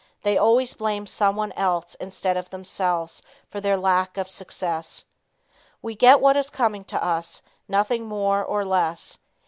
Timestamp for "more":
8.07-8.43